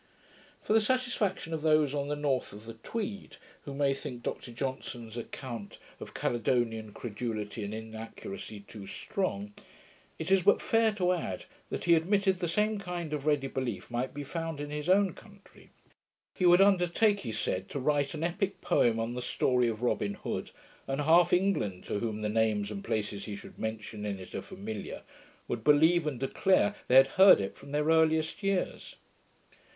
[0.63, 4.51] For the satisfaction of those on the north of the Tweed, who may think Dr
[4.51, 9.53] Johnson's account of Caledonian credulity and inaccuracy too strong,
[10.17, 13.91] it is but fair to add, that he admitted the same kind of ready belief
[13.91, 15.69] might be found in his own country.
[16.33, 20.15] 'He would undertake,' he said, 'to write an epick poem on the story of Robin
[20.15, 20.49] Hood,
[20.87, 24.41] and half England, to whom the names and places he should mention in it are
[24.41, 25.03] familiar,
[25.47, 28.95] would believe and declare they had heard it from their earliest years.'